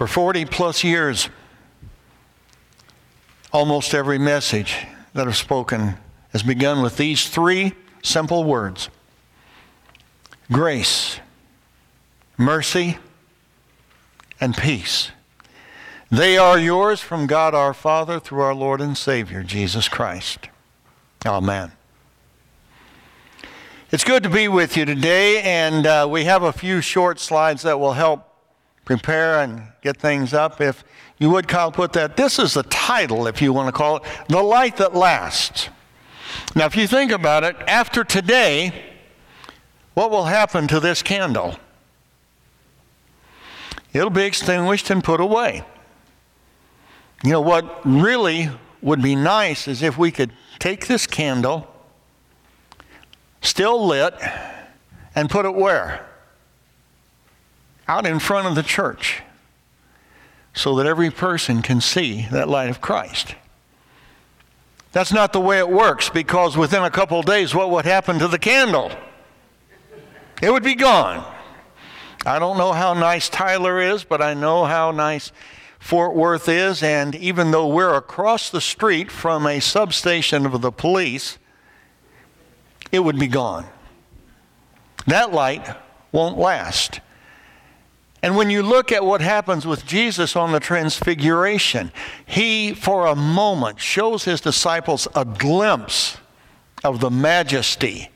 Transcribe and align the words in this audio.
For 0.00 0.06
40 0.06 0.46
plus 0.46 0.82
years, 0.82 1.28
almost 3.52 3.92
every 3.92 4.16
message 4.16 4.86
that 5.12 5.28
I've 5.28 5.36
spoken 5.36 5.96
has 6.32 6.42
begun 6.42 6.80
with 6.80 6.96
these 6.96 7.28
three 7.28 7.74
simple 8.02 8.42
words 8.44 8.88
grace, 10.50 11.20
mercy, 12.38 12.96
and 14.40 14.56
peace. 14.56 15.10
They 16.10 16.38
are 16.38 16.58
yours 16.58 17.02
from 17.02 17.26
God 17.26 17.54
our 17.54 17.74
Father 17.74 18.18
through 18.18 18.40
our 18.40 18.54
Lord 18.54 18.80
and 18.80 18.96
Savior, 18.96 19.42
Jesus 19.42 19.86
Christ. 19.86 20.48
Amen. 21.26 21.72
It's 23.90 24.04
good 24.04 24.22
to 24.22 24.30
be 24.30 24.48
with 24.48 24.78
you 24.78 24.86
today, 24.86 25.42
and 25.42 25.86
uh, 25.86 26.08
we 26.08 26.24
have 26.24 26.42
a 26.42 26.54
few 26.54 26.80
short 26.80 27.20
slides 27.20 27.60
that 27.64 27.78
will 27.78 27.92
help 27.92 28.29
prepare 28.90 29.40
and 29.40 29.62
get 29.82 29.96
things 29.96 30.34
up. 30.34 30.60
If 30.60 30.82
you 31.18 31.30
would, 31.30 31.46
Kyle, 31.46 31.70
put 31.70 31.92
that. 31.92 32.16
This 32.16 32.38
is 32.38 32.54
the 32.54 32.64
title, 32.64 33.26
if 33.26 33.40
you 33.40 33.52
want 33.52 33.68
to 33.68 33.72
call 33.72 33.98
it, 33.98 34.02
The 34.28 34.42
Light 34.42 34.78
That 34.78 34.94
Lasts. 34.94 35.68
Now, 36.56 36.66
if 36.66 36.76
you 36.76 36.88
think 36.88 37.12
about 37.12 37.44
it, 37.44 37.56
after 37.68 38.02
today, 38.02 38.72
what 39.94 40.10
will 40.10 40.24
happen 40.24 40.66
to 40.68 40.80
this 40.80 41.02
candle? 41.02 41.56
It'll 43.92 44.10
be 44.10 44.24
extinguished 44.24 44.90
and 44.90 45.04
put 45.04 45.20
away. 45.20 45.64
You 47.22 47.32
know, 47.32 47.40
what 47.40 47.80
really 47.84 48.50
would 48.82 49.02
be 49.02 49.14
nice 49.14 49.68
is 49.68 49.82
if 49.82 49.98
we 49.98 50.10
could 50.10 50.32
take 50.58 50.86
this 50.88 51.06
candle, 51.06 51.68
still 53.40 53.86
lit, 53.86 54.14
and 55.14 55.30
put 55.30 55.44
it 55.44 55.54
where? 55.54 56.09
Out 57.90 58.06
in 58.06 58.20
front 58.20 58.46
of 58.46 58.54
the 58.54 58.62
church 58.62 59.20
so 60.54 60.76
that 60.76 60.86
every 60.86 61.10
person 61.10 61.60
can 61.60 61.80
see 61.80 62.28
that 62.30 62.48
light 62.48 62.70
of 62.70 62.80
Christ. 62.80 63.34
That's 64.92 65.12
not 65.12 65.32
the 65.32 65.40
way 65.40 65.58
it 65.58 65.68
works 65.68 66.08
because 66.08 66.56
within 66.56 66.84
a 66.84 66.90
couple 66.90 67.20
days, 67.22 67.52
what 67.52 67.68
would 67.68 67.84
happen 67.84 68.20
to 68.20 68.28
the 68.28 68.38
candle? 68.38 68.92
It 70.40 70.52
would 70.52 70.62
be 70.62 70.76
gone. 70.76 71.24
I 72.24 72.38
don't 72.38 72.58
know 72.58 72.70
how 72.70 72.94
nice 72.94 73.28
Tyler 73.28 73.80
is, 73.80 74.04
but 74.04 74.22
I 74.22 74.34
know 74.34 74.66
how 74.66 74.92
nice 74.92 75.32
Fort 75.80 76.14
Worth 76.14 76.48
is. 76.48 76.84
And 76.84 77.16
even 77.16 77.50
though 77.50 77.66
we're 77.66 77.96
across 77.96 78.50
the 78.50 78.60
street 78.60 79.10
from 79.10 79.48
a 79.48 79.58
substation 79.58 80.46
of 80.46 80.60
the 80.60 80.70
police, 80.70 81.38
it 82.92 83.00
would 83.00 83.18
be 83.18 83.26
gone. 83.26 83.66
That 85.08 85.32
light 85.32 85.68
won't 86.12 86.38
last. 86.38 87.00
And 88.22 88.36
when 88.36 88.50
you 88.50 88.62
look 88.62 88.92
at 88.92 89.04
what 89.04 89.22
happens 89.22 89.66
with 89.66 89.86
Jesus 89.86 90.36
on 90.36 90.52
the 90.52 90.60
transfiguration, 90.60 91.90
he, 92.26 92.74
for 92.74 93.06
a 93.06 93.16
moment, 93.16 93.80
shows 93.80 94.24
his 94.24 94.40
disciples 94.42 95.08
a 95.14 95.24
glimpse 95.24 96.18
of 96.84 97.00
the 97.00 97.10
majesty 97.10 98.10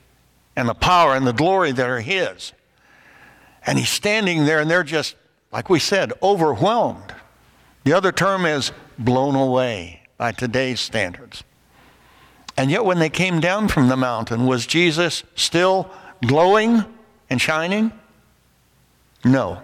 and 0.57 0.69
the 0.69 0.75
power 0.75 1.15
and 1.15 1.27
the 1.27 1.33
glory 1.33 1.73
that 1.73 1.89
are 1.89 2.01
his. 2.01 2.53
And 3.67 3.79
he's 3.79 3.89
standing 3.89 4.45
there, 4.45 4.61
and 4.61 4.71
they're 4.71 4.85
just, 4.85 5.17
like 5.53 5.71
we 5.71 5.79
said, 5.79 6.13
overwhelmed. 6.23 7.15
The 7.85 7.95
other 7.95 8.13
term 8.13 8.45
is 8.45 8.73
blown 8.99 9.35
away 9.35 10.03
by 10.19 10.33
today's 10.33 10.81
standards. 10.81 11.45
And 12.57 12.71
yet, 12.71 12.85
when 12.85 12.99
they 12.99 13.11
came 13.11 13.41
down 13.41 13.69
from 13.69 13.89
the 13.89 13.97
mountain, 13.97 14.47
was 14.47 14.67
Jesus 14.67 15.25
still 15.35 15.91
glowing 16.27 16.85
and 17.31 17.41
shining? 17.41 17.91
No. 19.25 19.63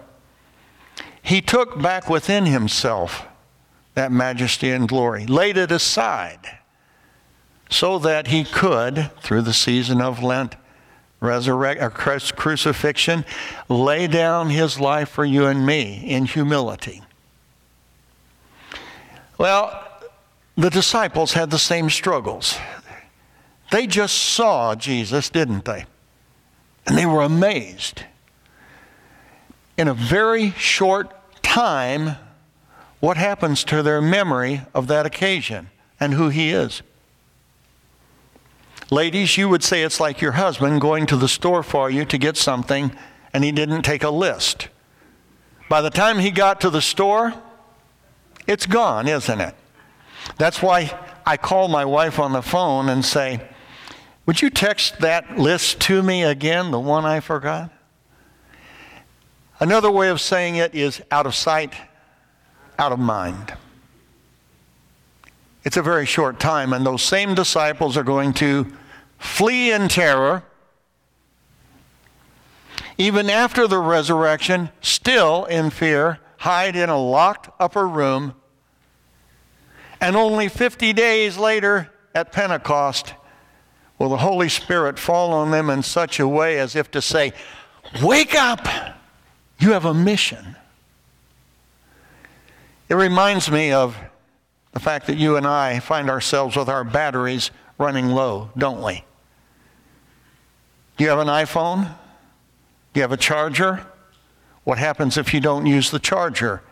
He 1.21 1.41
took 1.41 1.79
back 1.81 2.09
within 2.09 2.45
himself 2.45 3.25
that 3.93 4.11
majesty 4.11 4.71
and 4.71 4.87
glory, 4.87 5.25
laid 5.25 5.57
it 5.57 5.71
aside, 5.71 6.59
so 7.69 7.99
that 7.99 8.27
he 8.27 8.43
could, 8.43 9.11
through 9.21 9.41
the 9.41 9.53
season 9.53 10.01
of 10.01 10.23
Lent, 10.23 10.55
resurrect, 11.19 11.81
uh, 11.81 11.85
or 11.85 11.89
crucifixion, 11.89 13.25
lay 13.69 14.07
down 14.07 14.49
his 14.49 14.79
life 14.79 15.09
for 15.09 15.23
you 15.23 15.45
and 15.45 15.65
me 15.65 16.03
in 16.07 16.25
humility. 16.25 17.01
Well, 19.37 19.87
the 20.55 20.69
disciples 20.69 21.33
had 21.33 21.49
the 21.51 21.59
same 21.59 21.89
struggles. 21.89 22.57
They 23.71 23.87
just 23.87 24.17
saw 24.17 24.75
Jesus, 24.75 25.29
didn't 25.29 25.65
they? 25.65 25.85
And 26.85 26.97
they 26.97 27.05
were 27.05 27.21
amazed 27.21 28.03
in 29.81 29.87
a 29.87 29.93
very 29.95 30.51
short 30.51 31.11
time 31.41 32.15
what 32.99 33.17
happens 33.17 33.63
to 33.63 33.81
their 33.81 33.99
memory 33.99 34.61
of 34.75 34.85
that 34.85 35.07
occasion 35.07 35.71
and 35.99 36.13
who 36.13 36.29
he 36.29 36.51
is. 36.51 36.83
Ladies, 38.91 39.39
you 39.39 39.49
would 39.49 39.63
say 39.63 39.81
it's 39.81 39.99
like 39.99 40.21
your 40.21 40.33
husband 40.33 40.81
going 40.81 41.07
to 41.07 41.17
the 41.17 41.27
store 41.27 41.63
for 41.63 41.89
you 41.89 42.05
to 42.05 42.19
get 42.19 42.37
something 42.37 42.95
and 43.33 43.43
he 43.43 43.51
didn't 43.51 43.81
take 43.81 44.03
a 44.03 44.11
list. 44.11 44.67
By 45.67 45.81
the 45.81 45.89
time 45.89 46.19
he 46.19 46.29
got 46.29 46.61
to 46.61 46.69
the 46.69 46.79
store, 46.79 47.33
it's 48.45 48.67
gone, 48.67 49.07
isn't 49.07 49.41
it? 49.41 49.55
That's 50.37 50.61
why 50.61 50.95
I 51.25 51.37
call 51.37 51.69
my 51.69 51.85
wife 51.85 52.19
on 52.19 52.33
the 52.33 52.43
phone 52.43 52.87
and 52.87 53.03
say, 53.03 53.41
Would 54.27 54.43
you 54.43 54.51
text 54.51 54.99
that 54.99 55.39
list 55.39 55.81
to 55.81 56.03
me 56.03 56.21
again, 56.21 56.69
the 56.69 56.79
one 56.79 57.03
I 57.03 57.19
forgot? 57.19 57.71
Another 59.61 59.91
way 59.91 60.09
of 60.09 60.19
saying 60.19 60.55
it 60.55 60.73
is 60.73 61.03
out 61.11 61.27
of 61.27 61.35
sight, 61.35 61.75
out 62.79 62.91
of 62.91 62.97
mind. 62.97 63.53
It's 65.63 65.77
a 65.77 65.83
very 65.83 66.07
short 66.07 66.39
time, 66.39 66.73
and 66.73 66.83
those 66.83 67.03
same 67.03 67.35
disciples 67.35 67.95
are 67.95 68.03
going 68.03 68.33
to 68.33 68.65
flee 69.19 69.71
in 69.71 69.87
terror. 69.87 70.41
Even 72.97 73.29
after 73.29 73.67
the 73.67 73.77
resurrection, 73.77 74.71
still 74.81 75.45
in 75.45 75.69
fear, 75.69 76.17
hide 76.37 76.75
in 76.75 76.89
a 76.89 76.97
locked 76.97 77.49
upper 77.59 77.87
room. 77.87 78.33
And 80.01 80.15
only 80.15 80.49
50 80.49 80.91
days 80.93 81.37
later, 81.37 81.91
at 82.15 82.31
Pentecost, 82.31 83.13
will 83.99 84.09
the 84.09 84.17
Holy 84.17 84.49
Spirit 84.49 84.97
fall 84.97 85.31
on 85.33 85.51
them 85.51 85.69
in 85.69 85.83
such 85.83 86.19
a 86.19 86.27
way 86.27 86.57
as 86.57 86.75
if 86.75 86.89
to 86.89 87.01
say, 87.01 87.33
Wake 88.01 88.33
up! 88.33 88.67
You 89.61 89.73
have 89.73 89.85
a 89.85 89.93
mission. 89.93 90.55
It 92.89 92.95
reminds 92.95 93.51
me 93.51 93.71
of 93.71 93.95
the 94.71 94.79
fact 94.79 95.05
that 95.05 95.17
you 95.17 95.37
and 95.37 95.45
I 95.45 95.79
find 95.79 96.09
ourselves 96.09 96.55
with 96.55 96.67
our 96.67 96.83
batteries 96.83 97.51
running 97.77 98.07
low, 98.07 98.49
don't 98.57 98.81
we? 98.81 99.05
Do 100.97 101.03
you 101.03 101.11
have 101.11 101.19
an 101.19 101.27
iPhone? 101.27 101.83
Do 102.93 102.99
you 102.99 103.01
have 103.03 103.11
a 103.11 103.17
charger? 103.17 103.85
What 104.63 104.79
happens 104.79 105.15
if 105.15 105.31
you 105.31 105.39
don't 105.39 105.67
use 105.67 105.91
the 105.91 105.99
charger 105.99 106.63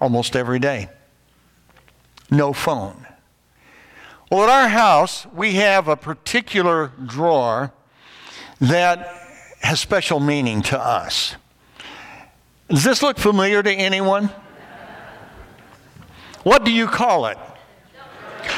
almost 0.00 0.34
every 0.34 0.58
day? 0.58 0.88
No 2.28 2.52
phone. 2.52 3.06
Well, 4.32 4.42
at 4.42 4.50
our 4.50 4.68
house, 4.68 5.28
we 5.32 5.52
have 5.54 5.86
a 5.86 5.96
particular 5.96 6.90
drawer 7.06 7.72
that 8.60 8.98
has 9.60 9.78
special 9.78 10.18
meaning 10.18 10.60
to 10.62 10.78
us. 10.78 11.36
Does 12.68 12.84
this 12.84 13.02
look 13.02 13.18
familiar 13.18 13.62
to 13.62 13.72
anyone? 13.72 14.30
What 16.42 16.64
do 16.64 16.72
you 16.72 16.86
call 16.86 17.26
it? 17.26 17.38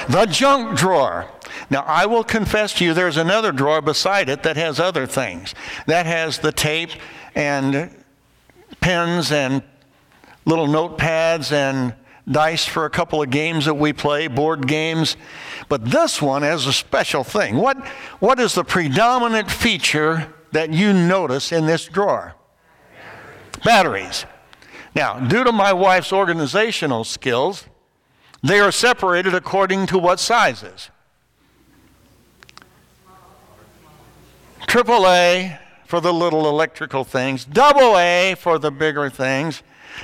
The 0.09 0.27
junk 0.27 0.79
drawer. 0.79 1.27
Now, 1.71 1.83
I 1.87 2.07
will 2.07 2.25
confess 2.25 2.73
to 2.75 2.85
you, 2.85 2.95
there's 2.95 3.17
another 3.17 3.53
drawer 3.53 3.83
beside 3.83 4.29
it 4.29 4.43
that 4.43 4.57
has 4.57 4.81
other 4.81 5.07
things. 5.07 5.55
That 5.87 6.07
has 6.07 6.39
the 6.39 6.53
tape 6.53 6.91
and 7.35 7.91
pens 8.81 9.33
and 9.33 9.63
little 10.45 10.67
notepads 10.67 11.53
and 11.53 11.95
dice 12.31 12.65
for 12.65 12.85
a 12.85 12.91
couple 12.91 13.23
of 13.23 13.31
games 13.31 13.67
that 13.67 13.75
we 13.75 13.93
play, 13.93 14.29
board 14.29 14.67
games. 14.67 15.17
But 15.69 15.85
this 15.85 16.23
one 16.23 16.43
has 16.43 16.67
a 16.67 16.73
special 16.73 17.25
thing. 17.25 17.57
What, 17.57 17.79
what 18.21 18.39
is 18.41 18.55
the 18.55 18.65
predominant 18.65 19.51
feature 19.51 20.33
that 20.53 20.73
you 20.73 20.93
notice 20.93 21.53
in 21.53 21.67
this 21.67 21.87
drawer? 21.87 22.35
Batteries. 23.65 24.25
Now, 24.95 25.21
due 25.21 25.45
to 25.45 25.53
my 25.53 25.73
wife's 25.73 26.13
organizational 26.13 27.05
skills, 27.05 27.67
they 28.43 28.61
are 28.61 28.73
separated 28.73 29.35
according 29.35 29.87
to 29.89 29.99
what 29.99 30.21
sizes. 30.21 30.91
Triple 34.67 35.07
A 35.07 35.59
for 35.87 36.01
the 36.01 36.13
little 36.13 36.49
electrical 36.49 37.05
things, 37.05 37.45
double 37.45 37.97
A 37.97 38.35
for 38.39 38.59
the 38.59 38.71
bigger 38.71 39.09
things, 39.09 39.63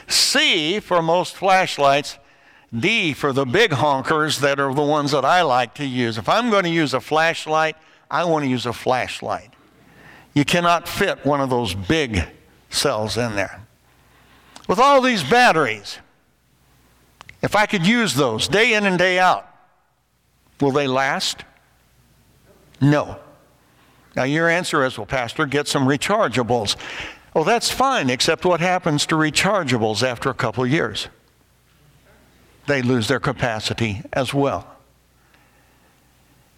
C 0.08 0.80
for 0.80 1.02
most 1.02 1.34
flashlights, 1.34 2.18
D 2.76 3.12
for 3.12 3.32
the 3.32 3.44
big 3.44 3.70
honkers 3.70 4.40
that 4.40 4.58
are 4.58 4.74
the 4.74 4.82
ones 4.82 5.12
that 5.12 5.24
I 5.24 5.42
like 5.42 5.74
to 5.74 5.84
use. 5.84 6.18
If 6.18 6.28
I'm 6.28 6.50
going 6.50 6.64
to 6.64 6.70
use 6.70 6.94
a 6.94 7.00
flashlight, 7.00 7.76
I 8.10 8.24
want 8.24 8.44
to 8.44 8.48
use 8.48 8.66
a 8.66 8.72
flashlight. 8.72 9.50
You 10.34 10.44
cannot 10.44 10.88
fit 10.88 11.24
one 11.24 11.40
of 11.40 11.50
those 11.50 11.74
big 11.74 12.24
cells 12.74 13.16
in 13.16 13.36
there. 13.36 13.62
With 14.68 14.78
all 14.78 15.00
these 15.00 15.22
batteries, 15.22 15.98
If 17.44 17.54
I 17.54 17.66
could 17.66 17.86
use 17.86 18.14
those 18.14 18.48
day 18.48 18.72
in 18.72 18.86
and 18.86 18.98
day 18.98 19.18
out, 19.18 19.46
will 20.62 20.70
they 20.70 20.86
last? 20.86 21.44
No. 22.80 23.18
Now, 24.16 24.22
your 24.22 24.48
answer 24.48 24.82
is, 24.82 24.96
well, 24.96 25.04
Pastor, 25.04 25.44
get 25.44 25.68
some 25.68 25.86
rechargeables. 25.86 26.76
Well, 27.34 27.44
that's 27.44 27.70
fine, 27.70 28.08
except 28.08 28.46
what 28.46 28.60
happens 28.60 29.04
to 29.06 29.16
rechargeables 29.16 30.02
after 30.02 30.30
a 30.30 30.34
couple 30.34 30.66
years? 30.66 31.08
They 32.66 32.80
lose 32.80 33.08
their 33.08 33.20
capacity 33.20 34.00
as 34.14 34.32
well. 34.32 34.66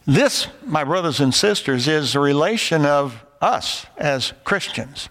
This, 0.06 0.46
my 0.64 0.84
brothers 0.84 1.18
and 1.18 1.34
sisters, 1.34 1.88
is 1.88 2.14
a 2.14 2.20
relation 2.20 2.86
of 2.86 3.24
us 3.40 3.86
as 3.96 4.34
Christians. 4.44 5.08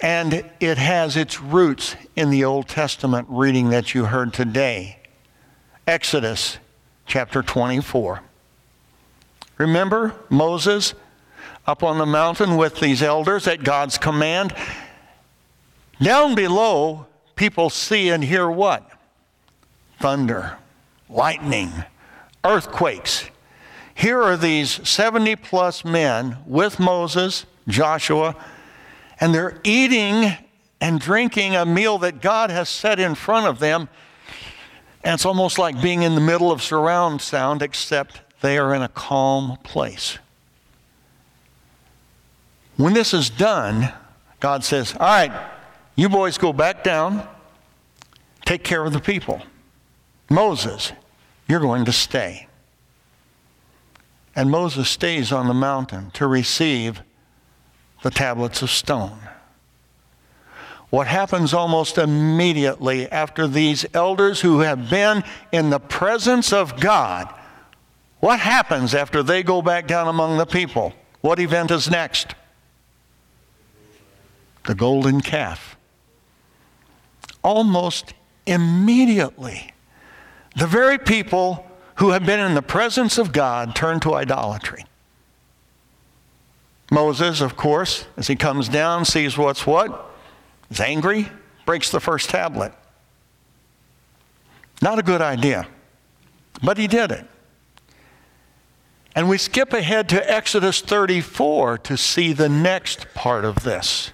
And 0.00 0.50
it 0.60 0.78
has 0.78 1.16
its 1.16 1.40
roots 1.40 1.94
in 2.16 2.30
the 2.30 2.44
Old 2.44 2.68
Testament 2.68 3.26
reading 3.28 3.68
that 3.70 3.94
you 3.94 4.06
heard 4.06 4.32
today 4.32 4.98
Exodus 5.86 6.58
chapter 7.06 7.42
24. 7.42 8.22
Remember 9.58 10.14
Moses 10.30 10.94
up 11.66 11.82
on 11.82 11.98
the 11.98 12.06
mountain 12.06 12.56
with 12.56 12.80
these 12.80 13.02
elders 13.02 13.46
at 13.46 13.62
God's 13.62 13.98
command? 13.98 14.54
Down 16.00 16.34
below, 16.34 17.06
people 17.36 17.68
see 17.68 18.08
and 18.08 18.24
hear 18.24 18.50
what? 18.50 18.90
Thunder, 19.98 20.56
lightning, 21.10 21.70
earthquakes. 22.42 23.28
Here 23.94 24.22
are 24.22 24.38
these 24.38 24.88
70 24.88 25.36
plus 25.36 25.84
men 25.84 26.38
with 26.46 26.80
Moses, 26.80 27.44
Joshua, 27.68 28.34
and 29.20 29.34
they're 29.34 29.60
eating 29.62 30.32
and 30.80 30.98
drinking 30.98 31.54
a 31.54 31.66
meal 31.66 31.98
that 31.98 32.22
God 32.22 32.50
has 32.50 32.68
set 32.68 32.98
in 32.98 33.14
front 33.14 33.46
of 33.46 33.58
them. 33.58 33.88
And 35.04 35.14
it's 35.14 35.26
almost 35.26 35.58
like 35.58 35.80
being 35.80 36.02
in 36.02 36.14
the 36.14 36.20
middle 36.20 36.50
of 36.50 36.62
surround 36.62 37.20
sound, 37.20 37.62
except 37.62 38.22
they 38.40 38.56
are 38.58 38.74
in 38.74 38.82
a 38.82 38.88
calm 38.88 39.58
place. 39.62 40.18
When 42.76 42.94
this 42.94 43.12
is 43.12 43.28
done, 43.28 43.92
God 44.40 44.64
says, 44.64 44.94
All 44.94 45.00
right, 45.00 45.50
you 45.96 46.08
boys 46.08 46.38
go 46.38 46.52
back 46.52 46.82
down, 46.82 47.28
take 48.46 48.64
care 48.64 48.84
of 48.84 48.94
the 48.94 49.00
people. 49.00 49.42
Moses, 50.30 50.92
you're 51.46 51.60
going 51.60 51.84
to 51.84 51.92
stay. 51.92 52.46
And 54.34 54.50
Moses 54.50 54.88
stays 54.88 55.32
on 55.32 55.48
the 55.48 55.54
mountain 55.54 56.10
to 56.12 56.26
receive 56.26 57.02
the 58.02 58.10
tablets 58.10 58.62
of 58.62 58.70
stone. 58.70 59.18
What 60.90 61.06
happens 61.06 61.54
almost 61.54 61.98
immediately 61.98 63.08
after 63.10 63.46
these 63.46 63.86
elders 63.94 64.40
who 64.40 64.60
have 64.60 64.90
been 64.90 65.22
in 65.52 65.70
the 65.70 65.78
presence 65.78 66.52
of 66.52 66.80
God, 66.80 67.32
what 68.18 68.40
happens 68.40 68.94
after 68.94 69.22
they 69.22 69.42
go 69.42 69.62
back 69.62 69.86
down 69.86 70.08
among 70.08 70.36
the 70.36 70.46
people? 70.46 70.92
What 71.20 71.38
event 71.38 71.70
is 71.70 71.88
next? 71.88 72.34
The 74.64 74.74
golden 74.74 75.20
calf. 75.20 75.76
Almost 77.42 78.14
immediately 78.46 79.72
the 80.56 80.66
very 80.66 80.98
people 80.98 81.66
who 81.96 82.10
have 82.10 82.26
been 82.26 82.40
in 82.40 82.54
the 82.54 82.62
presence 82.62 83.18
of 83.18 83.32
God 83.32 83.74
turn 83.74 84.00
to 84.00 84.14
idolatry. 84.14 84.84
Moses, 86.90 87.40
of 87.40 87.56
course, 87.56 88.06
as 88.16 88.26
he 88.26 88.34
comes 88.34 88.68
down, 88.68 89.04
sees 89.04 89.38
what's 89.38 89.66
what, 89.66 90.10
is 90.70 90.80
angry, 90.80 91.28
breaks 91.64 91.90
the 91.90 92.00
first 92.00 92.30
tablet. 92.30 92.72
Not 94.82 94.98
a 94.98 95.02
good 95.02 95.20
idea, 95.20 95.68
but 96.62 96.78
he 96.78 96.88
did 96.88 97.12
it. 97.12 97.26
And 99.14 99.28
we 99.28 99.38
skip 99.38 99.72
ahead 99.72 100.08
to 100.10 100.32
Exodus 100.32 100.80
34 100.80 101.78
to 101.78 101.96
see 101.96 102.32
the 102.32 102.48
next 102.48 103.12
part 103.14 103.44
of 103.44 103.62
this. 103.62 104.12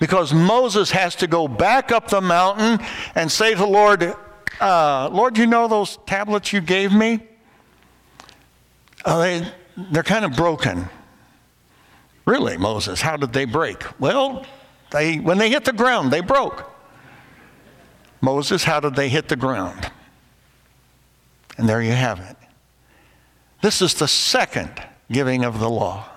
Because 0.00 0.32
Moses 0.32 0.92
has 0.92 1.14
to 1.16 1.26
go 1.26 1.46
back 1.46 1.92
up 1.92 2.08
the 2.08 2.20
mountain 2.20 2.84
and 3.14 3.30
say 3.30 3.52
to 3.52 3.58
the 3.58 3.66
Lord, 3.66 4.14
uh, 4.60 5.08
Lord, 5.12 5.36
you 5.36 5.46
know 5.46 5.68
those 5.68 5.98
tablets 6.06 6.52
you 6.52 6.60
gave 6.60 6.92
me? 6.92 7.20
Uh, 9.04 9.18
they, 9.18 9.52
they're 9.90 10.02
kind 10.02 10.24
of 10.24 10.34
broken. 10.34 10.88
Really, 12.26 12.56
Moses, 12.56 13.00
how 13.00 13.16
did 13.16 13.32
they 13.32 13.44
break? 13.44 13.82
Well, 14.00 14.44
they, 14.90 15.18
when 15.18 15.38
they 15.38 15.50
hit 15.50 15.64
the 15.64 15.72
ground, 15.72 16.12
they 16.12 16.20
broke. 16.20 16.70
Moses, 18.20 18.64
how 18.64 18.80
did 18.80 18.94
they 18.94 19.08
hit 19.08 19.28
the 19.28 19.36
ground? 19.36 19.90
And 21.56 21.68
there 21.68 21.82
you 21.82 21.92
have 21.92 22.20
it. 22.20 22.36
This 23.62 23.82
is 23.82 23.94
the 23.94 24.08
second 24.08 24.82
giving 25.10 25.44
of 25.44 25.58
the 25.58 25.70
law. 25.70 26.08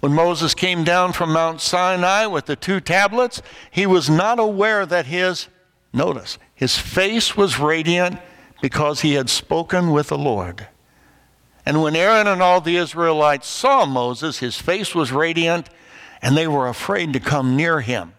When 0.00 0.12
Moses 0.12 0.54
came 0.54 0.84
down 0.84 1.12
from 1.12 1.32
Mount 1.32 1.60
Sinai 1.60 2.26
with 2.26 2.46
the 2.46 2.56
two 2.56 2.80
tablets, 2.80 3.40
he 3.70 3.86
was 3.86 4.10
not 4.10 4.38
aware 4.38 4.84
that 4.84 5.06
his, 5.06 5.48
notice, 5.92 6.38
his 6.54 6.76
face 6.76 7.36
was 7.36 7.58
radiant 7.58 8.18
because 8.60 9.00
he 9.00 9.14
had 9.14 9.30
spoken 9.30 9.90
with 9.90 10.08
the 10.08 10.18
Lord. 10.18 10.68
And 11.66 11.82
when 11.82 11.96
Aaron 11.96 12.26
and 12.26 12.42
all 12.42 12.60
the 12.60 12.76
Israelites 12.76 13.48
saw 13.48 13.86
Moses, 13.86 14.38
his 14.38 14.58
face 14.58 14.94
was 14.94 15.12
radiant, 15.12 15.70
and 16.20 16.36
they 16.36 16.46
were 16.46 16.68
afraid 16.68 17.12
to 17.14 17.20
come 17.20 17.56
near 17.56 17.80
him. 17.80 18.12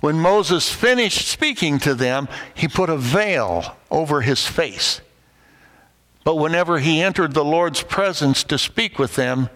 When 0.00 0.18
Moses 0.18 0.70
finished 0.70 1.26
speaking 1.26 1.78
to 1.80 1.94
them, 1.94 2.28
he 2.54 2.68
put 2.68 2.90
a 2.90 2.96
veil 2.96 3.76
over 3.90 4.20
his 4.20 4.46
face. 4.46 5.00
But 6.24 6.36
whenever 6.36 6.78
he 6.78 7.00
entered 7.00 7.32
the 7.32 7.44
Lord's 7.44 7.82
presence 7.82 8.44
to 8.44 8.58
speak 8.58 8.98
with 8.98 9.14
them, 9.14 9.48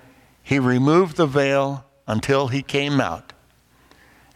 he 0.42 0.58
removed 0.58 1.16
the 1.16 1.26
veil 1.26 1.84
until 2.06 2.48
he 2.48 2.62
came 2.62 3.00
out. 3.00 3.32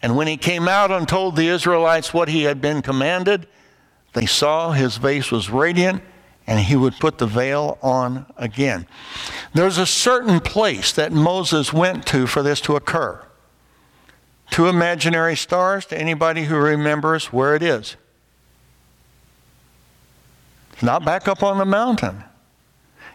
And 0.03 0.17
when 0.17 0.27
he 0.27 0.37
came 0.37 0.69
out 0.69 0.91
and 0.91 1.09
told 1.09 1.37
the 1.37 1.49
Israelites 1.49 2.13
what 2.13 2.29
he 2.29 2.43
had 2.43 2.61
been 2.61 2.83
commanded, 2.83 3.47
they 4.13 4.27
saw 4.27 4.73
his 4.73 4.99
face 4.99 5.31
was 5.31 5.51
radiant 5.51 6.03
and 6.47 6.61
he 6.61 6.77
would 6.77 6.95
put 6.99 7.19
the 7.19 7.27
veil 7.27 7.79
on 7.83 8.27
again. 8.37 8.87
There's 9.53 9.79
a 9.79 9.87
certain 9.87 10.41
place 10.41 10.93
that 10.93 11.13
Moses 11.13 11.73
went 11.73 12.07
to 12.07 12.27
for 12.27 12.43
this 12.43 12.61
to 12.63 12.77
occur. 12.77 13.23
Two 14.51 14.69
imaginary 14.69 15.37
stars 15.37 15.87
to 15.87 15.99
anybody 15.99 16.45
who 16.45 16.57
remembers 16.57 17.33
where 17.33 17.57
it 17.57 17.63
is. 17.63 17.97
It's 20.73 20.83
not 20.83 21.05
back 21.05 21.27
up 21.27 21.43
on 21.43 21.59
the 21.59 21.65
mountain. 21.65 22.23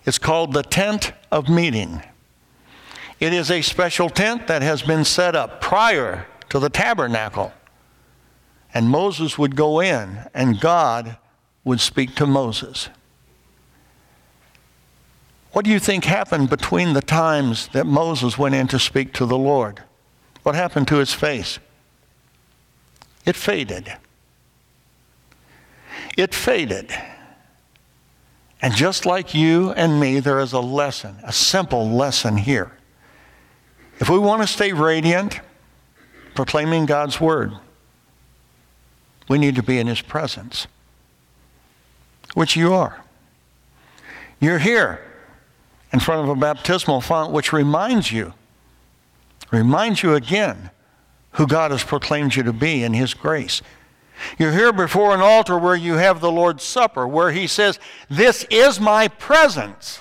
It's 0.06 0.18
called 0.18 0.54
the 0.54 0.64
tent 0.64 1.14
of 1.32 1.48
meeting. 1.48 2.02
It 3.20 3.34
is 3.34 3.52
a 3.52 3.62
special 3.62 4.10
tent 4.10 4.48
that 4.48 4.64
has 4.64 4.82
been 4.82 5.06
set 5.06 5.36
up 5.36 5.62
prior 5.62 6.26
to 6.50 6.60
the 6.60 6.70
tabernacle. 6.70 7.54
And 8.74 8.90
Moses 8.90 9.38
would 9.38 9.56
go 9.56 9.80
in, 9.80 10.26
and 10.34 10.60
God 10.60 11.18
would 11.64 11.80
speak 11.80 12.16
to 12.16 12.26
Moses. 12.26 12.90
What 15.51 15.65
do 15.65 15.72
you 15.72 15.79
think 15.79 16.05
happened 16.05 16.50
between 16.50 16.93
the 16.93 17.01
times 17.01 17.67
that 17.70 17.86
Moses 17.86 18.38
went 18.38 18.55
in 18.55 18.67
to 18.67 18.79
speak 18.79 19.13
to 19.13 19.25
the 19.25 19.38
Lord? 19.38 19.84
What 20.43 20.55
happened 20.55 20.88
to 20.89 20.98
his 20.98 21.13
face? 21.13 21.60
It 23.25 23.36
faded. 23.36 23.93
It 26.17 26.34
faded. 26.34 26.91
And 28.62 28.75
just 28.75 29.05
like 29.05 29.34
you 29.34 29.72
and 29.72 30.00
me, 30.00 30.20
there 30.20 30.39
is 30.39 30.53
a 30.53 30.60
lesson, 30.60 31.17
a 31.24 31.34
simple 31.34 31.89
lesson 31.89 32.38
here. 32.38 32.72
If 34.00 34.10
we 34.10 34.17
want 34.17 34.41
to 34.41 34.48
stay 34.48 34.72
radiant, 34.72 35.41
proclaiming 36.34 36.86
God's 36.86 37.20
word. 37.20 37.53
We 39.27 39.38
need 39.38 39.55
to 39.55 39.63
be 39.63 39.79
in 39.79 39.88
his 39.88 40.01
presence, 40.01 40.67
which 42.34 42.55
you 42.55 42.74
are. 42.74 43.03
You're 44.39 44.60
here 44.60 45.11
in 45.94 46.00
front 46.00 46.24
of 46.24 46.30
a 46.30 46.40
baptismal 46.40 47.02
font 47.02 47.32
which 47.32 47.52
reminds 47.52 48.12
you, 48.12 48.34
reminds 49.52 50.04
you 50.04 50.16
again 50.16 50.72
who 51.34 51.48
God 51.48 51.72
has 51.72 51.84
proclaimed 51.84 52.36
you 52.36 52.44
to 52.44 52.54
be 52.54 52.84
in 52.84 52.94
his 52.94 53.14
grace. 53.14 53.62
You're 54.38 54.52
here 54.52 54.72
before 54.72 55.14
an 55.14 55.22
altar 55.22 55.58
where 55.58 55.76
you 55.76 55.96
have 55.96 56.22
the 56.22 56.32
Lord's 56.32 56.64
Supper, 56.64 57.08
where 57.08 57.32
he 57.32 57.48
says, 57.48 57.80
This 58.10 58.46
is 58.50 58.80
my 58.80 59.08
presence, 59.08 60.00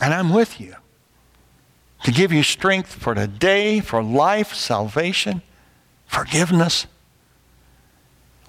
and 0.00 0.14
I'm 0.14 0.32
with 0.32 0.60
you 0.60 0.76
to 2.04 2.12
give 2.12 2.32
you 2.32 2.42
strength 2.42 2.92
for 2.92 3.14
today, 3.14 3.80
for 3.80 4.02
life, 4.02 4.54
salvation, 4.54 5.42
forgiveness. 6.06 6.86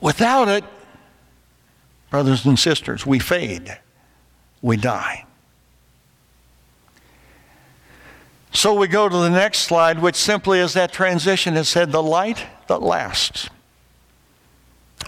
Without 0.01 0.49
it, 0.49 0.63
brothers 2.09 2.45
and 2.45 2.59
sisters, 2.59 3.05
we 3.05 3.17
fade, 3.17 3.79
we 4.61 4.77
die. 4.77 5.25
So 8.55 8.73
we 8.73 8.87
go 8.87 9.09
to 9.09 9.17
the 9.17 9.29
next 9.29 9.59
slide, 9.59 9.99
which 9.99 10.15
simply 10.15 10.59
is 10.59 10.73
that 10.73 10.93
transition. 10.93 11.57
It 11.57 11.65
said, 11.65 11.91
the 11.91 12.01
light 12.01 12.45
that 12.67 12.81
lasts. 12.81 13.49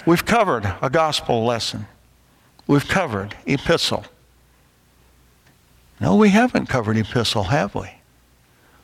we've 0.05 0.25
covered 0.25 0.75
a 0.81 0.89
gospel 0.89 1.45
lesson. 1.45 1.87
We've 2.67 2.87
covered 2.87 3.35
epistle. 3.45 4.03
No, 6.01 6.17
we 6.17 6.29
haven't 6.29 6.67
covered 6.67 6.97
epistle, 6.97 7.43
have 7.43 7.73
we? 7.73 7.89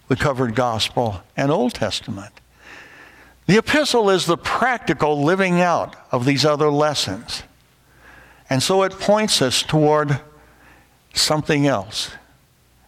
We 0.07 0.15
covered 0.15 0.55
gospel 0.55 1.21
and 1.35 1.51
Old 1.51 1.73
Testament. 1.73 2.39
The 3.47 3.57
epistle 3.57 4.09
is 4.09 4.25
the 4.25 4.37
practical 4.37 5.21
living 5.21 5.59
out 5.59 5.97
of 6.09 6.23
these 6.23 6.45
other 6.45 6.69
lessons. 6.69 7.43
And 8.49 8.63
so 8.63 8.83
it 8.83 8.93
points 8.93 9.41
us 9.41 9.61
toward 9.61 10.21
something 11.13 11.67
else, 11.67 12.11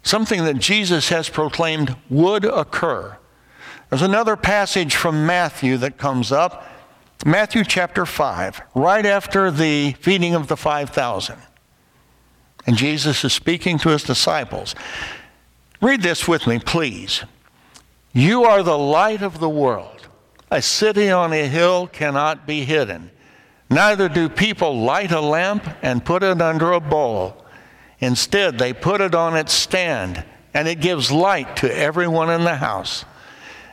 something 0.05 0.45
that 0.45 0.59
Jesus 0.59 1.09
has 1.09 1.27
proclaimed 1.27 1.95
would 2.09 2.45
occur. 2.45 3.17
There's 3.89 4.01
another 4.01 4.37
passage 4.37 4.95
from 4.95 5.25
Matthew 5.25 5.77
that 5.77 5.97
comes 5.97 6.31
up, 6.31 6.65
Matthew 7.25 7.63
chapter 7.63 8.05
5, 8.05 8.61
right 8.75 9.05
after 9.05 9.51
the 9.51 9.93
feeding 9.93 10.35
of 10.35 10.47
the 10.47 10.55
5,000. 10.55 11.37
And 12.67 12.77
Jesus 12.77 13.23
is 13.25 13.33
speaking 13.33 13.77
to 13.79 13.89
his 13.89 14.03
disciples. 14.03 14.75
Read 15.81 16.01
this 16.01 16.27
with 16.27 16.47
me, 16.47 16.59
please. 16.59 17.23
You 18.13 18.43
are 18.43 18.63
the 18.63 18.77
light 18.77 19.21
of 19.21 19.39
the 19.39 19.49
world. 19.49 20.07
A 20.51 20.61
city 20.61 21.09
on 21.09 21.33
a 21.33 21.47
hill 21.47 21.87
cannot 21.87 22.47
be 22.47 22.63
hidden. 22.63 23.11
Neither 23.69 24.07
do 24.07 24.29
people 24.29 24.79
light 24.79 25.11
a 25.11 25.19
lamp 25.19 25.67
and 25.81 26.05
put 26.05 26.21
it 26.21 26.41
under 26.41 26.71
a 26.71 26.79
bowl. 26.79 27.44
Instead, 27.99 28.57
they 28.57 28.73
put 28.73 29.01
it 29.01 29.15
on 29.15 29.35
its 29.35 29.53
stand, 29.53 30.23
and 30.53 30.67
it 30.67 30.81
gives 30.81 31.11
light 31.11 31.55
to 31.57 31.77
everyone 31.77 32.29
in 32.29 32.43
the 32.43 32.55
house. 32.55 33.05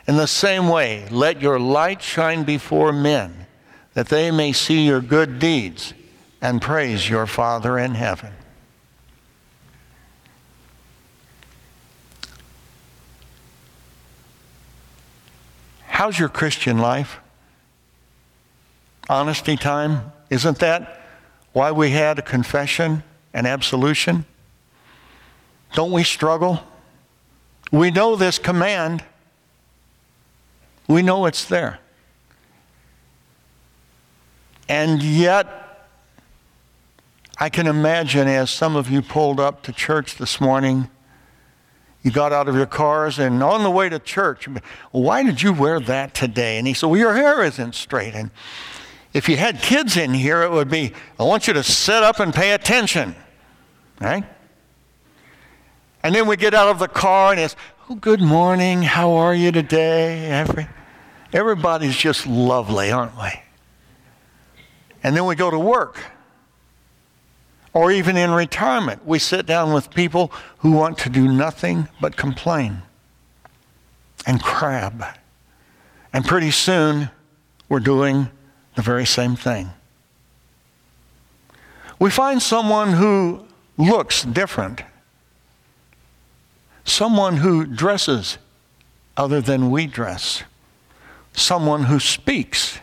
In 0.07 0.17
the 0.17 0.27
same 0.27 0.67
way, 0.67 1.07
let 1.09 1.41
your 1.41 1.59
light 1.59 2.01
shine 2.01 2.43
before 2.43 2.91
men, 2.91 3.47
that 3.93 4.09
they 4.09 4.31
may 4.31 4.51
see 4.51 4.85
your 4.85 5.01
good 5.01 5.39
deeds 5.39 5.93
and 6.41 6.61
praise 6.61 7.09
your 7.09 7.25
Father 7.25 7.77
in 7.77 7.95
heaven. 7.95 8.33
How's 15.87 16.19
your 16.19 16.27
Christian 16.27 16.79
life? 16.79 17.19
Honesty 19.07 19.55
time? 19.55 20.11
Isn't 20.29 20.59
that 20.59 21.01
why 21.53 21.71
we 21.71 21.91
had 21.91 22.19
a 22.19 22.23
confession 22.23 23.03
and 23.33 23.47
absolution? 23.47 24.25
Don't 25.73 25.91
we 25.91 26.03
struggle? 26.03 26.63
We 27.71 27.89
know 27.89 28.15
this 28.15 28.37
command. 28.37 29.03
We 30.87 31.01
know 31.01 31.25
it's 31.25 31.45
there. 31.45 31.79
And 34.69 35.01
yet, 35.01 35.87
I 37.37 37.49
can 37.49 37.67
imagine 37.67 38.27
as 38.27 38.51
some 38.51 38.75
of 38.75 38.89
you 38.89 39.01
pulled 39.01 39.39
up 39.39 39.63
to 39.63 39.73
church 39.73 40.17
this 40.17 40.39
morning, 40.39 40.89
you 42.03 42.11
got 42.11 42.31
out 42.31 42.47
of 42.47 42.55
your 42.55 42.65
cars 42.65 43.17
and 43.17 43.41
on 43.41 43.63
the 43.63 43.71
way 43.71 43.89
to 43.89 43.97
church, 43.97 44.47
why 44.91 45.23
did 45.23 45.41
you 45.41 45.53
wear 45.53 45.79
that 45.79 46.13
today? 46.13 46.57
And 46.57 46.67
he 46.67 46.73
said, 46.73 46.87
Well, 46.87 46.99
your 46.99 47.15
hair 47.15 47.43
isn't 47.43 47.75
straight. 47.75 48.13
And 48.13 48.29
if 49.13 49.29
you 49.29 49.37
had 49.37 49.61
kids 49.61 49.95
in 49.95 50.13
here, 50.13 50.41
it 50.41 50.51
would 50.51 50.69
be, 50.69 50.93
I 51.19 51.23
want 51.23 51.47
you 51.47 51.53
to 51.53 51.63
sit 51.63 52.01
up 52.03 52.19
and 52.19 52.33
pay 52.33 52.51
attention. 52.51 53.15
Right? 54.01 54.25
And 56.01 56.13
then 56.13 56.27
we 56.27 56.35
get 56.35 56.53
out 56.53 56.67
of 56.67 56.79
the 56.79 56.87
car 56.87 57.31
and 57.31 57.39
it's, 57.39 57.55
oh, 57.89 57.95
good 57.95 58.21
morning, 58.21 58.81
how 58.81 59.13
are 59.13 59.33
you 59.33 59.51
today? 59.51 60.25
Every, 60.25 60.67
everybody's 61.31 61.95
just 61.95 62.25
lovely, 62.27 62.91
aren't 62.91 63.15
we? 63.17 63.29
And 65.03 65.15
then 65.15 65.25
we 65.25 65.35
go 65.35 65.51
to 65.51 65.59
work. 65.59 65.99
Or 67.73 67.91
even 67.91 68.17
in 68.17 68.31
retirement, 68.31 69.05
we 69.05 69.19
sit 69.19 69.45
down 69.45 69.73
with 69.73 69.89
people 69.91 70.31
who 70.59 70.71
want 70.71 70.97
to 70.99 71.09
do 71.09 71.27
nothing 71.27 71.87
but 72.01 72.15
complain 72.15 72.83
and 74.25 74.41
crab. 74.41 75.03
And 76.11 76.23
pretty 76.23 76.51
soon, 76.51 77.09
we're 77.69 77.79
doing 77.79 78.29
the 78.75 78.81
very 78.81 79.05
same 79.05 79.35
thing. 79.35 79.71
We 81.99 82.09
find 82.09 82.41
someone 82.41 82.93
who 82.93 83.45
looks 83.77 84.23
different, 84.23 84.81
someone 86.83 87.37
who 87.37 87.65
dresses 87.65 88.37
other 89.15 89.41
than 89.41 89.71
we 89.71 89.87
dress, 89.87 90.43
someone 91.33 91.83
who 91.83 91.99
speaks 91.99 92.79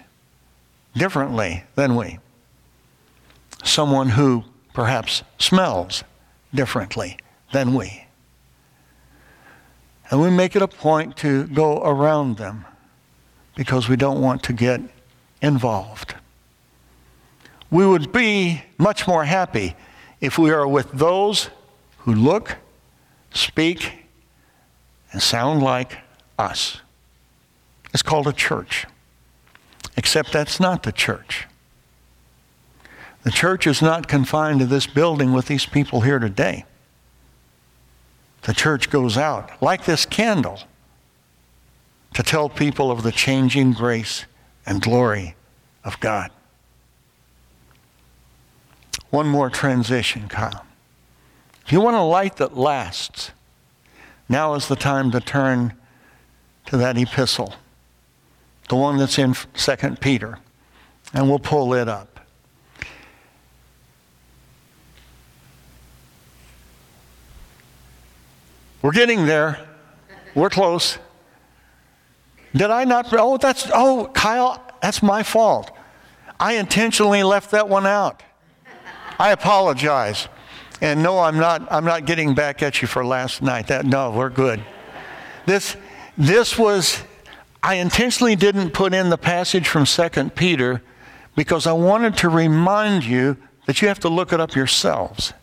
differently 0.95 1.65
than 1.75 1.97
we, 1.97 2.19
someone 3.65 4.11
who 4.11 4.45
perhaps 4.73 5.23
smells 5.39 6.05
differently 6.55 7.19
than 7.53 7.75
we. 7.75 8.07
And 10.11 10.21
we 10.21 10.31
make 10.31 10.57
it 10.57 10.63
a 10.63 10.69
point 10.69 11.17
to 11.19 11.47
go 11.47 11.83
around 11.83 12.37
them 12.37 12.65
because 13.55 13.89
we 13.89 13.97
don't 13.97 14.21
want 14.21 14.43
to 14.45 14.53
get 14.53 14.81
involved. 15.43 16.15
We 17.71 17.87
would 17.87 18.13
be 18.13 18.63
much 18.79 19.07
more 19.07 19.25
happy 19.25 19.77
if 20.21 20.39
we 20.39 20.51
are 20.51 20.67
with 20.67 20.91
those 20.93 21.51
who 21.99 22.15
look, 22.15 22.57
speak, 23.33 24.07
and 25.13 25.23
sound 25.23 25.63
like 25.63 25.99
us. 26.39 26.81
It's 27.93 28.03
called 28.03 28.27
a 28.27 28.33
church. 28.33 28.87
Except 29.97 30.33
that's 30.33 30.61
not 30.61 30.83
the 30.83 30.93
church. 30.93 31.47
The 33.23 33.31
church 33.31 33.67
is 33.67 33.83
not 33.83 34.09
confined 34.09 34.61
to 34.61 34.67
this 34.67 34.87
building 34.87 35.33
with 35.33 35.47
these 35.47 35.67
people 35.67 36.01
here 36.01 36.19
today. 36.19 36.65
The 38.43 38.55
church 38.55 38.89
goes 38.89 39.19
out, 39.19 39.63
like 39.63 39.85
this 39.85 40.07
candle, 40.07 40.61
to 42.15 42.23
tell 42.23 42.49
people 42.49 42.91
of 42.91 43.03
the 43.03 43.13
changing 43.13 43.73
grace 43.73 44.25
and 44.71 44.81
glory 44.81 45.35
of 45.83 45.99
God. 45.99 46.31
One 49.11 49.27
more 49.27 49.50
transition, 49.50 50.29
Kyle. 50.29 50.65
If 51.67 51.73
you 51.73 51.81
want 51.81 51.97
a 51.97 52.03
light 52.03 52.37
that 52.37 52.57
lasts, 52.57 53.33
now 54.29 54.55
is 54.55 54.69
the 54.69 54.77
time 54.77 55.11
to 55.11 55.19
turn 55.19 55.75
to 56.67 56.77
that 56.77 56.97
epistle, 56.97 57.57
the 58.69 58.77
one 58.77 58.97
that's 58.97 59.19
in 59.19 59.35
2 59.35 59.77
Peter, 60.00 60.39
and 61.12 61.29
we'll 61.29 61.41
pull 61.41 61.75
it 61.75 61.89
up. 61.89 62.21
We're 68.83 68.93
getting 68.93 69.27
there. 69.27 69.67
We're 70.37 70.49
close. 70.49 70.99
Did 72.54 72.71
I 72.71 72.85
not? 72.85 73.12
Oh, 73.12 73.37
that's, 73.37 73.69
oh, 73.73 74.11
Kyle, 74.12 74.62
that's 74.83 75.02
my 75.02 75.23
fault. 75.23 75.71
I 76.38 76.54
intentionally 76.54 77.23
left 77.23 77.50
that 77.52 77.69
one 77.69 77.87
out. 77.87 78.23
I 79.19 79.30
apologize. 79.33 80.28
And 80.80 81.02
no, 81.02 81.19
I'm 81.19 81.37
not, 81.37 81.71
I'm 81.71 81.85
not 81.85 82.07
getting 82.07 82.35
back 82.35 82.62
at 82.62 82.80
you 82.80 82.88
for 82.88 83.04
last 83.04 83.42
night. 83.42 83.66
That, 83.66 83.85
no, 83.85 84.11
we're 84.11 84.30
good. 84.30 84.64
This, 85.45 85.76
this 86.16 86.59
was, 86.59 87.02
I 87.62 87.75
intentionally 87.75 88.37
didn't 88.37 88.71
put 88.71 88.95
in 88.95 89.11
the 89.11 89.19
passage 89.19 89.69
from 89.69 89.85
2 89.85 90.30
Peter 90.30 90.83
because 91.37 91.66
I 91.66 91.73
wanted 91.73 92.16
to 92.19 92.28
remind 92.28 93.04
you 93.04 93.37
that 93.66 93.83
you 93.83 93.88
have 93.88 94.00
to 94.00 94.09
look 94.09 94.33
it 94.33 94.40
up 94.40 94.54
yourselves. 94.54 95.35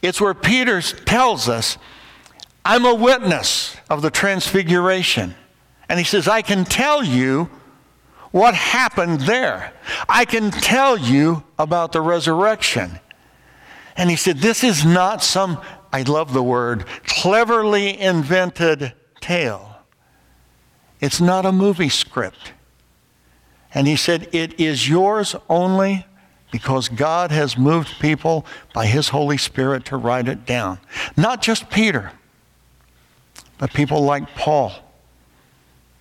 It's 0.00 0.20
where 0.20 0.34
Peter 0.34 0.80
tells 0.80 1.48
us, 1.48 1.78
I'm 2.64 2.86
a 2.86 2.94
witness 2.94 3.76
of 3.90 4.00
the 4.00 4.10
transfiguration. 4.10 5.34
And 5.88 5.98
he 5.98 6.04
says, 6.04 6.28
I 6.28 6.42
can 6.42 6.64
tell 6.64 7.04
you 7.04 7.50
what 8.30 8.54
happened 8.54 9.20
there. 9.20 9.72
I 10.08 10.24
can 10.24 10.50
tell 10.50 10.96
you 10.96 11.44
about 11.58 11.92
the 11.92 12.00
resurrection. 12.00 12.98
And 13.96 14.10
he 14.10 14.16
said, 14.16 14.38
This 14.38 14.64
is 14.64 14.84
not 14.84 15.22
some, 15.22 15.60
I 15.92 16.02
love 16.02 16.32
the 16.32 16.42
word, 16.42 16.86
cleverly 17.06 17.98
invented 17.98 18.92
tale. 19.20 19.76
It's 21.00 21.20
not 21.20 21.46
a 21.46 21.52
movie 21.52 21.88
script. 21.88 22.52
And 23.72 23.86
he 23.86 23.96
said, 23.96 24.28
It 24.32 24.58
is 24.58 24.88
yours 24.88 25.36
only 25.48 26.06
because 26.50 26.88
God 26.88 27.32
has 27.32 27.58
moved 27.58 27.98
people 28.00 28.46
by 28.72 28.86
his 28.86 29.08
Holy 29.08 29.36
Spirit 29.36 29.84
to 29.86 29.96
write 29.96 30.28
it 30.28 30.46
down. 30.46 30.78
Not 31.16 31.42
just 31.42 31.68
Peter, 31.68 32.12
but 33.58 33.72
people 33.72 34.02
like 34.02 34.34
Paul, 34.36 34.72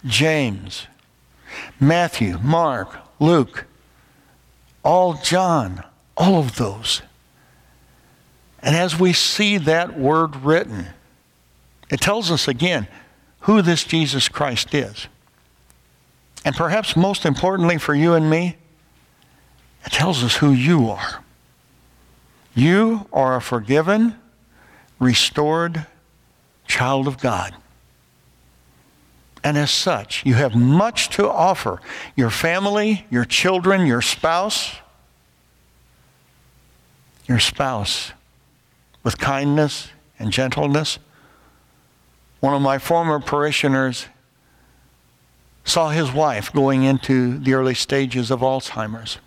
James, 0.05 0.87
Matthew, 1.79 2.37
Mark, 2.39 2.97
Luke, 3.19 3.65
all 4.83 5.13
John, 5.15 5.83
all 6.17 6.39
of 6.39 6.57
those. 6.57 7.01
And 8.61 8.75
as 8.75 8.99
we 8.99 9.13
see 9.13 9.57
that 9.57 9.97
word 9.97 10.35
written, 10.37 10.87
it 11.89 12.01
tells 12.01 12.31
us 12.31 12.47
again 12.47 12.87
who 13.41 13.61
this 13.61 13.83
Jesus 13.83 14.29
Christ 14.29 14.73
is. 14.73 15.07
And 16.45 16.55
perhaps 16.55 16.95
most 16.95 17.25
importantly 17.25 17.77
for 17.77 17.93
you 17.93 18.13
and 18.13 18.29
me, 18.29 18.57
It 19.85 19.91
tells 19.91 20.23
us 20.23 20.37
who 20.37 20.51
you 20.51 20.89
are. 20.89 21.23
You 22.55 23.07
are 23.11 23.35
a 23.35 23.41
forgiven, 23.41 24.15
restored 24.99 25.85
child 26.67 27.07
of 27.07 27.19
God. 27.19 27.53
And 29.43 29.57
as 29.57 29.71
such, 29.71 30.25
you 30.25 30.35
have 30.35 30.55
much 30.55 31.09
to 31.09 31.29
offer 31.29 31.81
your 32.15 32.29
family, 32.29 33.05
your 33.09 33.25
children, 33.25 33.85
your 33.85 34.01
spouse. 34.01 34.77
Your 37.27 37.39
spouse 37.39 38.13
with 39.03 39.17
kindness 39.17 39.89
and 40.17 40.31
gentleness. 40.31 40.97
One 42.39 42.53
of 42.53 42.61
my 42.61 42.77
former 42.77 43.19
parishioners 43.19 44.07
saw 45.65 45.89
his 45.89 46.11
wife 46.11 46.51
going 46.51 46.83
into 46.83 47.37
the 47.37 47.53
early 47.53 47.73
stages 47.73 48.31
of 48.31 48.41
Alzheimer's. 48.41 49.17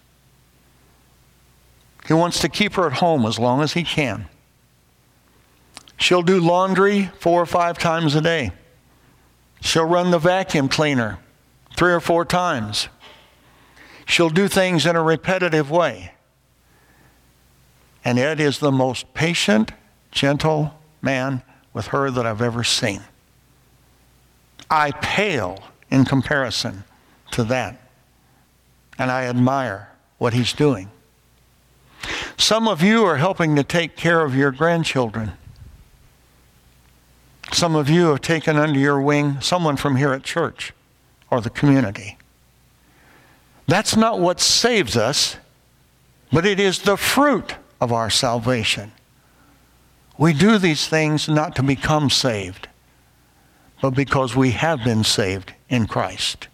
He 2.07 2.13
wants 2.13 2.41
to 2.41 2.49
keep 2.49 2.75
her 2.75 2.87
at 2.87 2.95
home 2.95 3.27
as 3.27 3.39
long 3.39 3.63
as 3.63 3.73
he 3.73 3.83
can. 3.83 4.29
She'll 5.97 6.23
do 6.23 6.39
laundry 6.39 7.11
four 7.19 7.41
or 7.41 7.47
five 7.47 7.79
times 7.79 8.15
a 8.15 8.21
day. 8.21 8.53
She'll 9.61 9.85
run 9.85 10.11
the 10.11 10.19
vacuum 10.19 10.69
cleaner 10.69 11.19
three 11.77 11.93
or 11.93 12.01
four 12.01 12.25
times. 12.25 12.89
She'll 14.07 14.31
do 14.31 14.49
things 14.49 14.87
in 14.87 14.97
a 14.97 15.03
repetitive 15.03 15.71
way. 15.71 16.13
And 18.05 18.19
Ed 18.19 18.41
is 18.41 18.61
the 18.61 18.71
most 18.71 19.13
patient, 19.15 19.73
gentle 20.13 20.79
man 21.03 21.43
with 21.73 21.89
her 21.89 22.11
that 22.11 22.25
I've 22.25 22.41
ever 22.41 22.63
seen. 22.63 23.03
I 24.71 24.93
pale 24.93 25.59
in 25.91 26.05
comparison 26.05 26.85
to 27.33 27.45
that. 27.45 27.81
And 28.99 29.11
I 29.11 29.25
admire 29.25 29.91
what 30.19 30.33
he's 30.33 30.53
doing. 30.53 30.91
Some 32.37 32.69
of 32.69 32.83
you 32.83 33.05
are 33.05 33.17
helping 33.17 33.57
to 33.57 33.65
take 33.65 33.97
care 33.97 34.23
of 34.23 34.35
your 34.35 34.51
grandchildren. 34.51 35.33
Some 37.53 37.77
of 37.77 37.89
you 37.89 38.07
have 38.07 38.21
taken 38.21 38.57
under 38.57 38.79
your 38.79 39.01
wing 39.01 39.41
someone 39.41 39.77
from 39.77 39.97
here 39.97 40.13
at 40.13 40.23
church 40.23 40.73
or 41.31 41.41
the 41.41 41.51
community. 41.51 42.19
That's 43.67 43.97
not 43.97 44.21
what 44.21 44.41
saves 44.41 44.97
us, 44.97 45.37
but 46.33 46.47
it 46.47 46.61
is 46.61 46.81
the 46.81 46.97
fruit 46.97 47.57
of 47.81 47.93
our 47.93 48.11
salvation. 48.11 48.93
We 50.19 50.33
do 50.33 50.59
these 50.59 50.87
things 50.87 51.29
not 51.29 51.55
to 51.57 51.63
become 51.63 52.11
saved, 52.11 52.69
but 53.83 53.91
because 53.91 54.35
we 54.35 54.53
have 54.53 54.83
been 54.85 55.05
saved 55.05 55.53
in 55.69 55.87
Christ. 55.87 56.49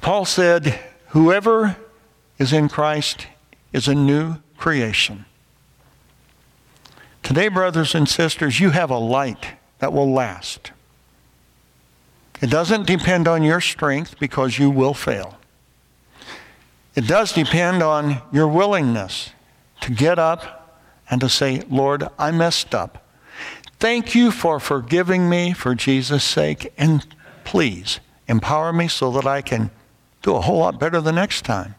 Paul 0.00 0.24
said, 0.24 0.78
Whoever 1.08 1.76
is 2.38 2.52
in 2.52 2.68
Christ 2.68 3.26
is 3.72 3.88
a 3.88 3.94
new 3.94 4.36
creation. 4.56 5.24
Today, 7.26 7.48
brothers 7.48 7.92
and 7.96 8.08
sisters, 8.08 8.60
you 8.60 8.70
have 8.70 8.88
a 8.88 8.98
light 8.98 9.54
that 9.80 9.92
will 9.92 10.12
last. 10.12 10.70
It 12.40 12.50
doesn't 12.50 12.86
depend 12.86 13.26
on 13.26 13.42
your 13.42 13.60
strength 13.60 14.16
because 14.20 14.60
you 14.60 14.70
will 14.70 14.94
fail. 14.94 15.36
It 16.94 17.08
does 17.08 17.32
depend 17.32 17.82
on 17.82 18.22
your 18.32 18.46
willingness 18.46 19.30
to 19.80 19.90
get 19.90 20.20
up 20.20 20.78
and 21.10 21.20
to 21.20 21.28
say, 21.28 21.64
Lord, 21.68 22.06
I 22.16 22.30
messed 22.30 22.76
up. 22.76 23.04
Thank 23.80 24.14
you 24.14 24.30
for 24.30 24.60
forgiving 24.60 25.28
me 25.28 25.52
for 25.52 25.74
Jesus' 25.74 26.22
sake, 26.22 26.72
and 26.78 27.12
please 27.42 27.98
empower 28.28 28.72
me 28.72 28.86
so 28.86 29.10
that 29.10 29.26
I 29.26 29.42
can 29.42 29.72
do 30.22 30.36
a 30.36 30.42
whole 30.42 30.58
lot 30.58 30.78
better 30.78 31.00
the 31.00 31.10
next 31.10 31.44
time. 31.44 31.74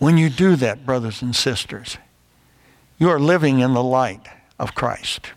When 0.00 0.18
you 0.18 0.28
do 0.28 0.56
that, 0.56 0.84
brothers 0.84 1.22
and 1.22 1.34
sisters, 1.36 1.96
you 2.98 3.08
are 3.08 3.20
living 3.20 3.60
in 3.60 3.74
the 3.74 3.82
light 3.82 4.26
of 4.58 4.74
Christ. 4.74 5.32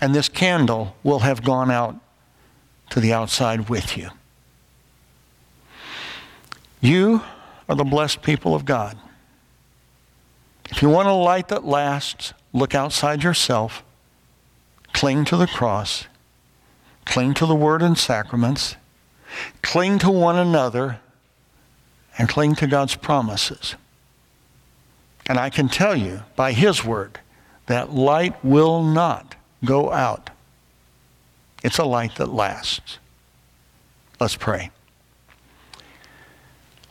And 0.00 0.14
this 0.14 0.28
candle 0.28 0.96
will 1.02 1.20
have 1.20 1.42
gone 1.42 1.70
out 1.70 1.96
to 2.90 3.00
the 3.00 3.12
outside 3.12 3.68
with 3.68 3.96
you. 3.96 4.10
You 6.80 7.22
are 7.68 7.74
the 7.74 7.84
blessed 7.84 8.22
people 8.22 8.54
of 8.54 8.64
God. 8.64 8.96
If 10.70 10.82
you 10.82 10.88
want 10.88 11.08
a 11.08 11.12
light 11.12 11.48
that 11.48 11.64
lasts, 11.64 12.32
look 12.52 12.74
outside 12.74 13.22
yourself, 13.22 13.84
cling 14.92 15.24
to 15.26 15.36
the 15.36 15.46
cross, 15.46 16.06
cling 17.04 17.34
to 17.34 17.46
the 17.46 17.54
word 17.54 17.82
and 17.82 17.98
sacraments, 17.98 18.76
cling 19.62 19.98
to 19.98 20.10
one 20.10 20.36
another, 20.36 21.00
and 22.16 22.28
cling 22.28 22.54
to 22.56 22.66
God's 22.66 22.96
promises. 22.96 23.74
And 25.30 25.38
I 25.38 25.48
can 25.48 25.68
tell 25.68 25.94
you 25.94 26.24
by 26.34 26.50
His 26.50 26.84
word 26.84 27.20
that 27.66 27.92
light 27.92 28.44
will 28.44 28.82
not 28.82 29.36
go 29.64 29.92
out. 29.92 30.28
It's 31.62 31.78
a 31.78 31.84
light 31.84 32.16
that 32.16 32.30
lasts. 32.30 32.98
Let's 34.18 34.34
pray. 34.34 34.72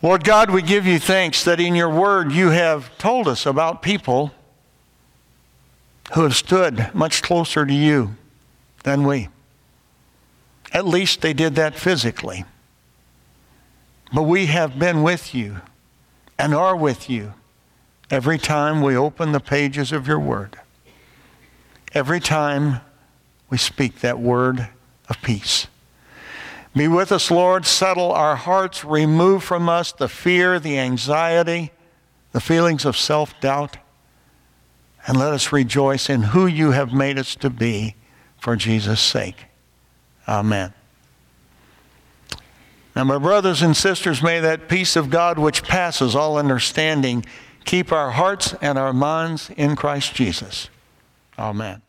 Lord 0.02 0.24
God, 0.24 0.52
we 0.52 0.62
give 0.62 0.86
you 0.86 1.00
thanks 1.00 1.44
that 1.44 1.60
in 1.60 1.76
your 1.76 1.90
word 1.90 2.32
you 2.32 2.52
have 2.52 2.98
told 2.98 3.28
us 3.28 3.46
about 3.46 3.82
people 3.82 4.32
who 6.14 6.24
have 6.24 6.38
stood 6.38 6.92
much 6.94 7.22
closer 7.22 7.66
to 7.66 7.74
you 7.74 8.16
than 8.84 9.06
we. 9.06 9.28
At 10.72 10.86
least 10.86 11.20
they 11.20 11.34
did 11.34 11.56
that 11.56 11.76
physically. 11.76 12.46
But 14.14 14.24
we 14.24 14.46
have 14.46 14.80
been 14.80 15.04
with 15.04 15.36
you 15.36 15.58
and 16.38 16.56
are 16.56 16.78
with 16.78 17.10
you 17.10 17.34
every 18.10 18.38
time 18.38 18.82
we 18.82 18.96
open 18.96 19.32
the 19.32 19.40
pages 19.40 19.92
of 19.92 20.08
your 20.08 20.20
word. 20.20 20.58
Every 21.94 22.20
time 22.20 22.82
we 23.50 23.58
speak 23.58 24.00
that 24.02 24.20
word 24.20 24.70
of 25.08 25.22
peace. 25.22 25.68
Be 26.76 26.88
with 26.88 27.12
us, 27.12 27.32
Lord. 27.32 27.66
Settle 27.66 28.12
our 28.12 28.36
hearts. 28.36 28.86
Remove 28.86 29.44
from 29.44 29.68
us 29.68 29.92
the 29.92 30.08
fear, 30.08 30.60
the 30.60 30.78
anxiety, 30.78 31.72
the 32.32 32.40
feelings 32.40 32.86
of 32.86 32.96
self 32.96 33.40
doubt. 33.40 33.78
And 35.08 35.18
let 35.18 35.34
us 35.34 35.52
rejoice 35.52 36.10
in 36.10 36.24
who 36.24 36.46
you 36.46 36.72
have 36.72 36.94
made 36.94 37.18
us 37.18 37.36
to 37.38 37.50
be 37.50 37.96
for 38.38 38.56
Jesus' 38.56 39.02
sake. 39.02 39.46
Amen. 40.28 40.74
Now, 42.96 43.04
my 43.06 43.18
brothers 43.18 43.62
and 43.62 43.76
sisters, 43.76 44.22
may 44.22 44.40
that 44.40 44.68
peace 44.68 44.96
of 44.96 45.10
God 45.10 45.40
which 45.40 45.64
passes 45.64 46.16
all 46.16 46.38
understanding 46.38 47.26
keep 47.70 47.92
our 47.92 48.10
hearts 48.10 48.56
and 48.62 48.80
our 48.80 48.92
minds 48.92 49.52
in 49.56 49.76
Christ 49.76 50.16
Jesus. 50.16 50.72
Amen. 51.38 51.84